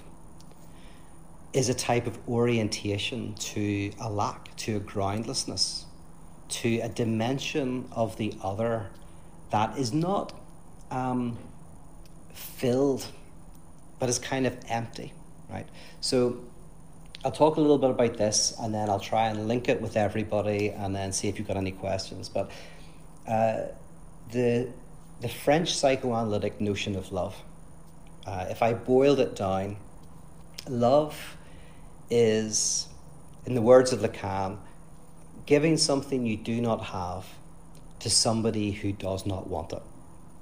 [1.53, 5.85] is a type of orientation to a lack, to a groundlessness,
[6.47, 8.89] to a dimension of the other
[9.51, 10.33] that is not
[10.89, 11.37] um,
[12.33, 13.05] filled,
[13.99, 15.13] but is kind of empty,
[15.49, 15.67] right?
[15.99, 16.39] So
[17.23, 19.97] I'll talk a little bit about this and then I'll try and link it with
[19.97, 22.29] everybody and then see if you've got any questions.
[22.29, 22.49] But
[23.27, 23.63] uh,
[24.31, 24.69] the,
[25.19, 27.35] the French psychoanalytic notion of love,
[28.25, 29.77] uh, if I boiled it down,
[30.67, 31.37] love
[32.11, 32.87] is,
[33.45, 34.59] in the words of Lacan,
[35.47, 37.25] giving something you do not have
[37.99, 39.81] to somebody who does not want it.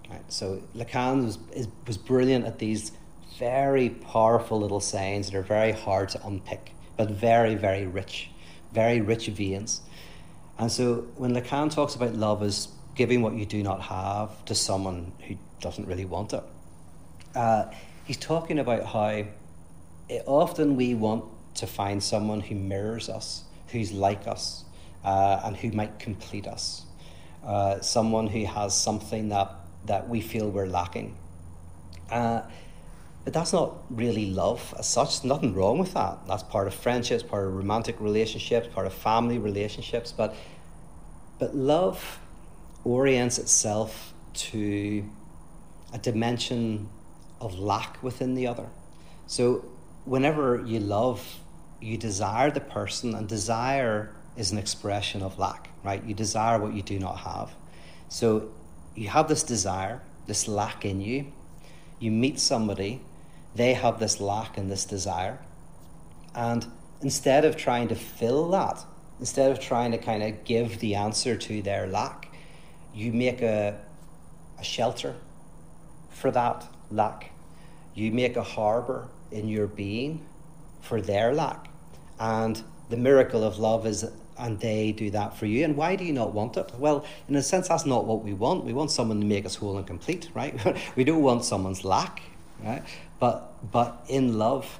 [0.10, 0.32] Right?
[0.32, 2.91] So Lacan was, is, was brilliant at these
[3.38, 8.29] very powerful little sayings that are very hard to unpick, but very, very rich,
[8.73, 9.82] very rich veins.
[10.58, 14.55] And so when Lacan talks about love as giving what you do not have to
[14.55, 16.43] someone who doesn't really want it,
[17.36, 17.65] uh,
[18.03, 19.23] he's talking about how
[20.25, 21.23] often we want
[21.60, 24.65] to find someone who mirrors us, who's like us,
[25.04, 26.86] uh, and who might complete us.
[27.45, 29.52] Uh, someone who has something that,
[29.86, 31.15] that we feel we're lacking.
[32.12, 32.41] Uh,
[33.24, 35.24] but that's not really love as such.
[35.24, 36.26] Nothing wrong with that.
[36.28, 40.12] That's part of friendships, part of romantic relationships, part of family relationships.
[40.12, 40.36] But,
[41.38, 42.19] but love
[42.84, 45.04] orients itself to
[45.93, 46.89] a dimension
[47.41, 48.67] of lack within the other.
[49.28, 49.65] So
[50.06, 51.39] whenever you love,
[51.81, 56.03] you desire the person, and desire is an expression of lack, right?
[56.03, 57.51] You desire what you do not have.
[58.07, 58.49] So
[58.95, 61.31] you have this desire, this lack in you.
[61.99, 63.01] You meet somebody,
[63.55, 65.39] they have this lack and this desire.
[66.35, 66.65] And
[67.01, 68.83] instead of trying to fill that,
[69.19, 72.33] instead of trying to kind of give the answer to their lack,
[72.93, 73.79] you make a,
[74.57, 75.15] a shelter
[76.09, 77.31] for that lack.
[77.93, 80.25] You make a harbour in your being
[80.81, 81.68] for their lack.
[82.19, 84.05] And the miracle of love is,
[84.38, 85.63] and they do that for you.
[85.63, 86.71] And why do you not want it?
[86.77, 88.65] Well, in a sense, that's not what we want.
[88.65, 90.55] We want someone to make us whole and complete, right?
[90.95, 92.21] we don't want someone's lack,
[92.63, 92.84] right?
[93.19, 94.79] But, but in love,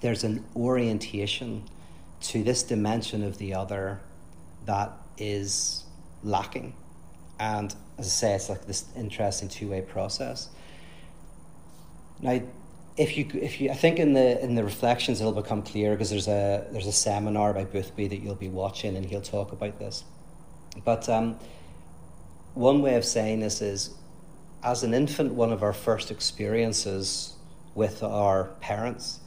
[0.00, 1.64] there's an orientation
[2.20, 4.00] to this dimension of the other
[4.66, 5.84] that is
[6.22, 6.74] lacking.
[7.38, 10.48] And as I say, it's like this interesting two way process.
[12.20, 12.40] Now,
[12.98, 16.10] if you if you I think in the in the reflections it'll become clear because
[16.10, 19.78] there's a there's a seminar by Boothby that you'll be watching and he'll talk about
[19.78, 20.04] this.
[20.84, 21.38] But um,
[22.54, 23.94] one way of saying this is,
[24.62, 27.34] as an infant, one of our first experiences
[27.74, 29.20] with our parents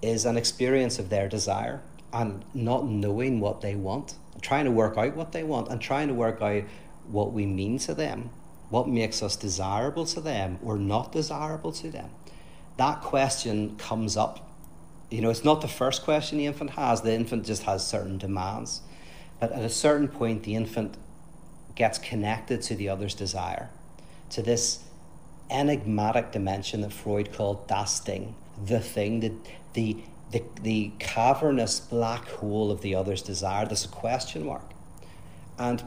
[0.00, 4.96] is an experience of their desire and not knowing what they want, trying to work
[4.96, 6.64] out what they want, and trying to work out
[7.06, 8.30] what we mean to them,
[8.70, 12.10] what makes us desirable to them or not desirable to them
[12.80, 14.48] that question comes up.
[15.10, 18.16] You know, it's not the first question the infant has, the infant just has certain
[18.16, 18.80] demands.
[19.38, 20.96] But at a certain point, the infant
[21.74, 23.68] gets connected to the other's desire,
[24.30, 24.84] to this
[25.50, 29.32] enigmatic dimension that Freud called das Ding, the thing, the,
[29.74, 29.98] the,
[30.30, 33.66] the, the cavernous black hole of the other's desire.
[33.66, 34.64] There's a question mark.
[35.58, 35.84] And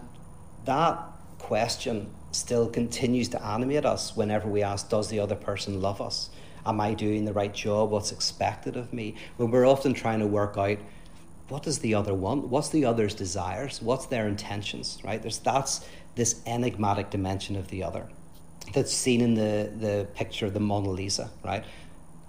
[0.66, 1.00] that
[1.40, 6.30] question still continues to animate us whenever we ask, Does the other person love us?
[6.66, 7.92] Am I doing the right job?
[7.92, 9.16] What's expected of me?
[9.38, 10.78] When we're often trying to work out
[11.50, 12.48] what does the other want?
[12.48, 13.82] What's the other's desires?
[13.82, 15.00] What's their intentions?
[15.04, 15.22] Right?
[15.22, 18.08] There's that's this enigmatic dimension of the other
[18.74, 21.66] that's seen in the, the picture of the Mona Lisa, right?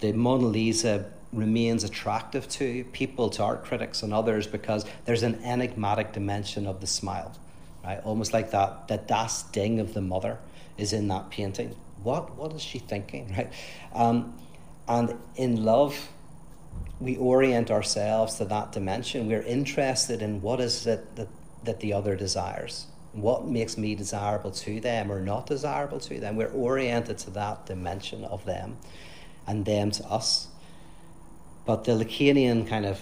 [0.00, 5.42] The Mona Lisa remains attractive to people, to art critics and others, because there's an
[5.44, 7.32] enigmatic dimension of the smile,
[7.84, 8.00] right?
[8.04, 10.38] Almost like that, that das Ding of the mother
[10.76, 13.52] is in that painting what what is she thinking, right?
[13.92, 14.38] Um,
[14.86, 16.08] and in love,
[17.00, 19.26] we orient ourselves to that dimension.
[19.26, 21.28] We're interested in what is it that,
[21.64, 22.86] that the other desires.
[23.12, 26.36] What makes me desirable to them or not desirable to them?
[26.36, 28.76] We're oriented to that dimension of them
[29.46, 30.48] and them to us.
[31.64, 33.00] But the Lacanian kind of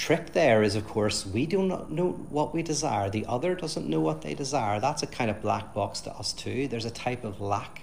[0.00, 3.10] trick there is, of course, we do not know what we desire.
[3.10, 4.80] The other doesn't know what they desire.
[4.80, 6.68] That's a kind of black box to us, too.
[6.68, 7.82] There's a type of lack.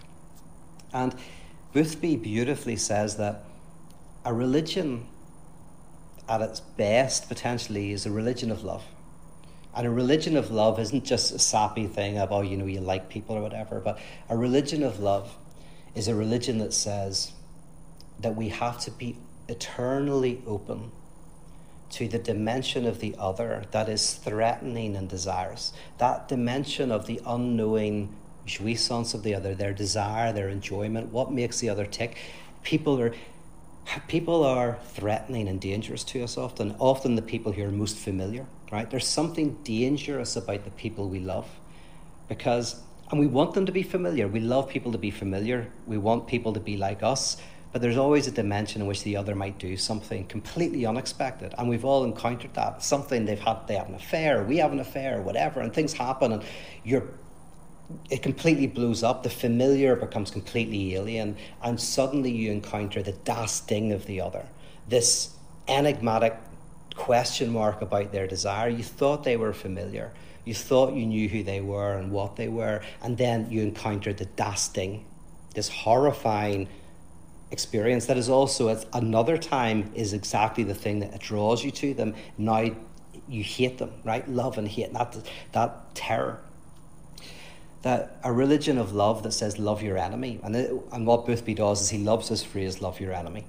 [0.91, 1.13] And
[1.73, 3.43] Boothby beautifully says that
[4.25, 5.05] a religion
[6.27, 8.83] at its best, potentially, is a religion of love.
[9.75, 12.81] And a religion of love isn't just a sappy thing about, oh, you know, you
[12.81, 15.37] like people or whatever, but a religion of love
[15.93, 17.31] is a religion that says
[18.19, 20.91] that we have to be eternally open
[21.91, 25.73] to the dimension of the other that is threatening and desirous.
[25.97, 28.15] That dimension of the unknowing
[28.45, 32.17] jouissance of the other, their desire, their enjoyment, what makes the other tick.
[32.63, 33.13] People are
[34.07, 36.75] people are threatening and dangerous to us often.
[36.77, 38.89] Often the people who are most familiar, right?
[38.89, 41.47] There's something dangerous about the people we love
[42.27, 44.27] because and we want them to be familiar.
[44.27, 45.71] We love people to be familiar.
[45.85, 47.37] We want people to be like us.
[47.71, 51.53] But there's always a dimension in which the other might do something completely unexpected.
[51.57, 52.81] And we've all encountered that.
[52.81, 56.31] Something they've had, they have an affair, we have an affair, whatever, and things happen,
[56.33, 56.43] and
[56.83, 57.07] you're
[58.09, 59.23] it completely blows up.
[59.23, 64.45] The familiar becomes completely alien, and suddenly you encounter the das Ding of the other.
[64.87, 65.33] This
[65.67, 66.37] enigmatic
[66.95, 68.69] question mark about their desire.
[68.69, 70.13] You thought they were familiar.
[70.43, 74.17] You thought you knew who they were and what they were, and then you encountered
[74.17, 75.05] the das Ding,
[75.53, 76.67] this horrifying
[77.51, 81.93] experience that is also at another time is exactly the thing that draws you to
[81.93, 82.13] them.
[82.37, 82.75] Now
[83.27, 84.27] you hate them, right?
[84.27, 85.15] Love and hate, that,
[85.53, 86.41] that terror.
[87.83, 90.39] That a religion of love that says love your enemy.
[90.43, 93.45] And, it, and what Boothby does is he loves this phrase, love your enemy.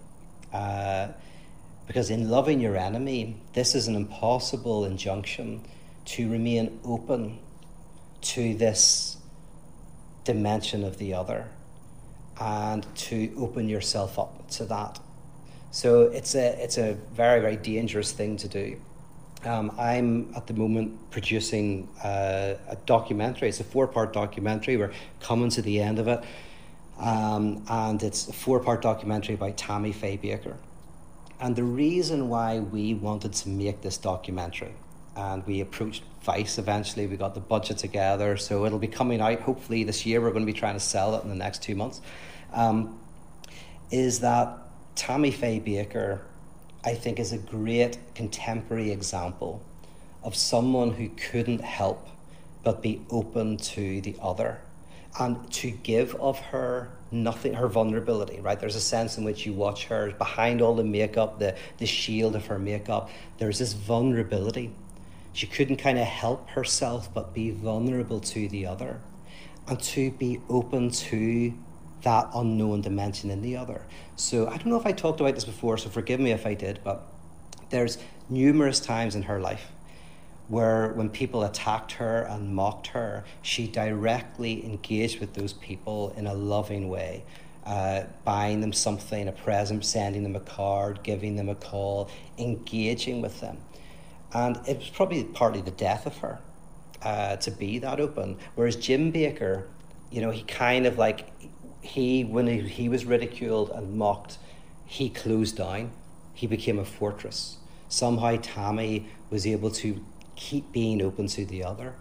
[0.53, 1.09] Uh,
[1.86, 5.64] because in loving your enemy, this is an impossible injunction
[6.05, 7.38] to remain open
[8.20, 9.16] to this
[10.24, 11.49] dimension of the other
[12.41, 14.99] and to open yourself up to that.
[15.70, 18.80] So it's a it's a very very dangerous thing to do.
[19.45, 23.49] Um, I'm at the moment producing uh, a documentary.
[23.49, 24.76] It's a four part documentary.
[24.76, 26.24] We're coming to the end of it,
[26.99, 30.57] um, and it's a four part documentary by Tammy Faye Bakker.
[31.41, 34.74] And the reason why we wanted to make this documentary,
[35.14, 36.03] and we approached
[36.58, 40.20] Eventually, we got the budget together, so it'll be coming out hopefully this year.
[40.20, 42.00] We're going to be trying to sell it in the next two months.
[42.52, 42.98] Um,
[43.90, 44.58] is that
[44.94, 46.20] Tammy Faye Bakker,
[46.84, 49.62] I think, is a great contemporary example
[50.22, 52.08] of someone who couldn't help
[52.62, 54.60] but be open to the other
[55.18, 58.60] and to give of her nothing her vulnerability right?
[58.60, 62.36] There's a sense in which you watch her behind all the makeup the the shield
[62.36, 63.08] of her makeup.
[63.38, 64.70] There's this vulnerability
[65.39, 69.01] she couldn't kind of help herself but be vulnerable to the other
[69.68, 71.55] and to be open to
[72.03, 73.82] that unknown dimension in the other.
[74.16, 76.55] So I don't know if I talked about this before, so forgive me if I
[76.55, 77.07] did, but
[77.70, 79.70] there's numerous times in her life
[80.49, 86.26] where when people attacked her and mocked her, she directly engaged with those people in
[86.26, 87.22] a loving way.
[87.64, 93.20] Uh, buying them something, a present, sending them a card, giving them a call, engaging
[93.20, 93.59] with them.
[94.32, 96.38] And it was probably partly the death of her
[97.02, 98.38] uh, to be that open.
[98.54, 99.66] Whereas Jim Bakker,
[100.10, 101.32] you know, he kind of like
[101.80, 104.38] he, when he, he was ridiculed and mocked,
[104.84, 105.92] he closed down.
[106.34, 107.56] He became a fortress.
[107.88, 110.04] Somehow Tammy was able to
[110.36, 111.94] keep being open to the other.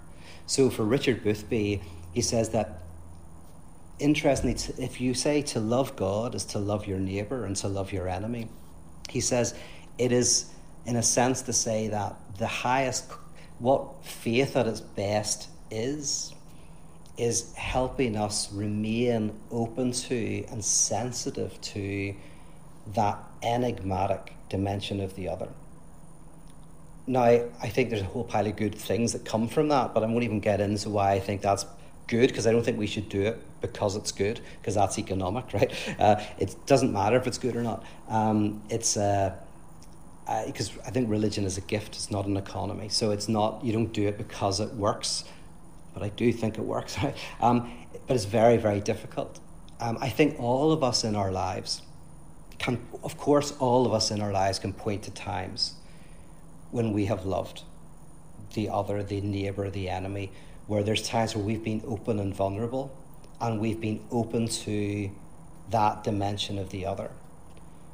[0.45, 1.81] So for Richard Boothby,
[2.13, 2.83] he says that
[3.99, 7.91] interestingly, if you say to love God is to love your neighbour and to love
[7.91, 8.47] your enemy,
[9.09, 9.55] he says
[9.97, 10.51] it is,
[10.87, 13.11] in a sense, to say that the highest,
[13.59, 16.33] what faith at its best is,
[17.17, 22.15] is helping us remain open to and sensitive to
[22.93, 25.49] that enigmatic dimension of the other.
[27.05, 30.03] Now, I think there's a whole pile of good things that come from that, but
[30.03, 31.65] I won't even get into why I think that's
[32.07, 35.45] good because I don't think we should do it because it's good because that's economic,
[35.53, 35.73] right?
[35.99, 37.83] Uh, it doesn't matter if it's good or not.
[38.09, 39.35] Um, it's uh,
[40.27, 42.89] uh, I think religion is a gift; it's not an economy.
[42.89, 45.23] So it's not you don't do it because it works
[45.97, 46.95] but I do think it works.
[47.41, 47.73] um,
[48.05, 49.39] but it's very, very difficult.
[49.79, 51.81] Um, I think all of us in our lives
[52.59, 55.73] can, of course, all of us in our lives can point to times
[56.69, 57.63] when we have loved
[58.53, 60.31] the other, the neighbour, the enemy,
[60.67, 62.95] where there's times where we've been open and vulnerable
[63.41, 65.09] and we've been open to
[65.71, 67.09] that dimension of the other.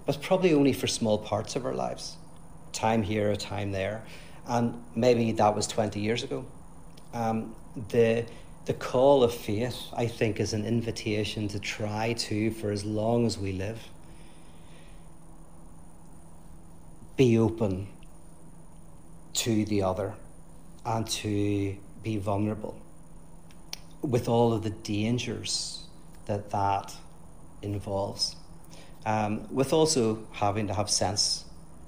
[0.06, 2.18] But probably only for small parts of our lives.
[2.74, 4.04] Time here, a time there.
[4.46, 6.46] And maybe that was 20 years ago.
[7.14, 7.56] Um,
[7.90, 8.26] the
[8.66, 13.26] the call of faith, I think, is an invitation to try to, for as long
[13.26, 13.80] as we live,
[17.18, 17.88] be open
[19.34, 20.14] to the other
[20.86, 22.80] and to be vulnerable
[24.02, 25.84] with all of the dangers
[26.26, 26.94] that that
[27.62, 28.38] involves.
[29.06, 31.43] Um, with also having to have sense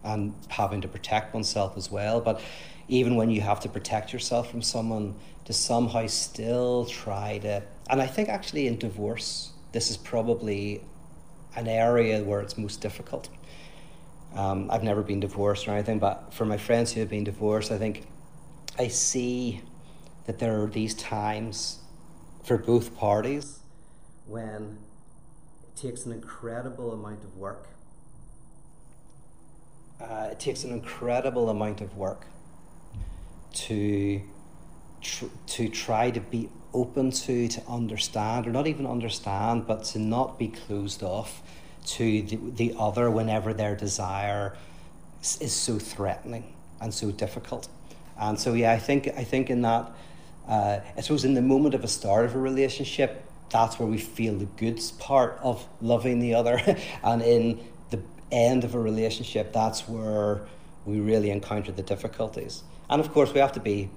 [0.06, 2.22] and having to protect oneself as well.
[2.22, 2.40] But
[2.88, 7.62] even when you have to protect yourself from someone, to somehow still try to.
[7.90, 10.84] And I think actually in divorce, this is probably
[11.56, 13.30] an area where it's most difficult.
[14.36, 17.72] Um, I've never been divorced or anything, but for my friends who have been divorced,
[17.72, 18.06] I think
[18.78, 19.62] I see
[20.26, 21.80] that there are these times
[22.44, 23.60] for both parties
[24.28, 24.78] when
[25.64, 27.70] it takes an incredible amount of work.
[30.00, 32.26] Uh, it takes an incredible amount of work
[33.54, 34.22] to
[35.02, 40.00] tr- to try to be open to, to understand, or not even understand, but to
[40.00, 41.42] not be closed off
[41.86, 44.58] to the, the other whenever their desire
[45.22, 47.70] is, is so threatening and so difficult.
[48.20, 49.92] And so, yeah, I think I think in that,
[50.48, 53.98] uh, I suppose in the moment of a start of a relationship, that's where we
[53.98, 56.60] feel the good part of loving the other,
[57.04, 57.60] and in
[58.32, 60.42] end of a relationship, that's where
[60.86, 62.64] we really encounter the difficulties.
[62.90, 63.90] And of course, we have to be,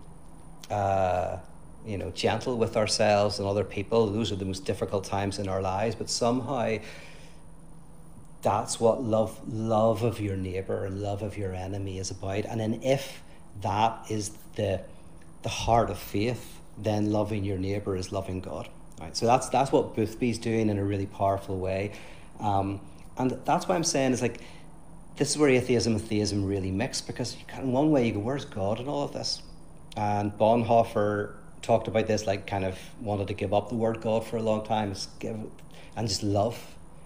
[0.70, 1.38] uh,
[1.86, 4.06] you know, gentle with ourselves and other people.
[4.06, 6.78] Those are the most difficult times in our lives, but somehow
[8.42, 12.60] that's what love love of your neighbor and love of your enemy is about and
[12.60, 13.22] then if
[13.62, 14.80] that is the
[15.42, 18.68] the heart of faith then loving your neighbor is loving god
[19.00, 21.92] right so that's that's what boothby's doing in a really powerful way
[22.38, 22.80] um,
[23.18, 24.40] and that's why i'm saying is like
[25.16, 28.44] this is where atheism and theism really mix because in one way you go where's
[28.44, 29.42] god in all of this
[29.96, 34.24] and bonhoeffer talked about this like kind of wanted to give up the word god
[34.24, 35.36] for a long time give,
[35.96, 36.58] and just love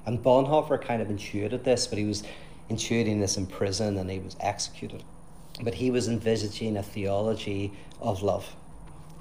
[0.07, 2.25] and Bonhoeffer kind of intuited this, but he was
[2.71, 5.03] intuiting this in prison and he was executed.
[5.63, 8.57] But he was envisaging a theology of love,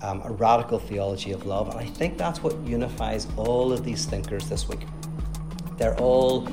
[0.02, 1.70] um, a radical theology of love.
[1.70, 4.82] And I think that's what unifies all of these thinkers this week.
[5.78, 6.48] They're all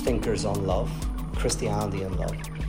[0.00, 0.90] thinkers on love,
[1.34, 2.59] Christianity and love.